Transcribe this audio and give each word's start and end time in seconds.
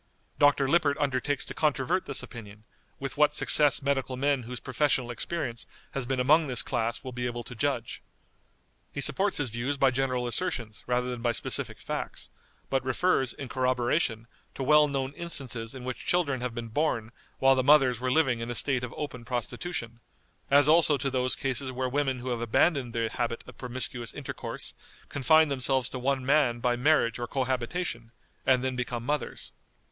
Dr. 0.39 0.67
Lippert 0.67 0.97
undertakes 0.97 1.45
to 1.45 1.53
controvert 1.53 2.07
this 2.07 2.23
opinion, 2.23 2.63
with 2.99 3.17
what 3.17 3.35
success 3.35 3.83
medical 3.83 4.17
men 4.17 4.41
whose 4.41 4.59
professional 4.59 5.11
experience 5.11 5.67
has 5.91 6.07
been 6.07 6.19
among 6.19 6.47
this 6.47 6.63
class 6.63 7.03
will 7.03 7.11
be 7.11 7.27
able 7.27 7.43
to 7.43 7.53
judge. 7.53 8.01
He 8.91 8.99
supports 8.99 9.37
his 9.37 9.51
views 9.51 9.77
by 9.77 9.91
general 9.91 10.25
assertions 10.25 10.83
rather 10.87 11.07
than 11.11 11.21
by 11.21 11.33
specific 11.33 11.77
facts, 11.79 12.31
but 12.67 12.83
refers, 12.83 13.31
in 13.33 13.47
corroboration, 13.47 14.25
to 14.55 14.63
well 14.63 14.87
known 14.87 15.13
instances 15.13 15.75
in 15.75 15.83
which 15.83 16.03
children 16.07 16.41
have 16.41 16.55
been 16.55 16.69
born 16.69 17.11
while 17.37 17.53
the 17.53 17.61
mothers 17.63 17.99
were 17.99 18.09
living 18.11 18.39
in 18.39 18.49
a 18.49 18.55
state 18.55 18.83
of 18.83 18.95
open 18.97 19.23
prostitution, 19.23 19.99
as 20.49 20.67
also 20.67 20.97
to 20.97 21.11
those 21.11 21.35
cases 21.35 21.71
where 21.71 21.87
women 21.87 22.21
who 22.21 22.29
have 22.29 22.41
abandoned 22.41 22.93
the 22.95 23.07
habit 23.07 23.43
of 23.45 23.55
promiscuous 23.59 24.15
intercourse 24.15 24.73
confine 25.09 25.49
themselves 25.49 25.87
to 25.89 25.99
one 25.99 26.25
man 26.25 26.57
by 26.59 26.75
marriage 26.75 27.19
or 27.19 27.27
cohabitation, 27.27 28.11
and 28.47 28.63
then 28.63 28.75
become 28.75 29.05
mothers. 29.05 29.51